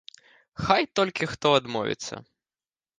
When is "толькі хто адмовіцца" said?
1.01-2.15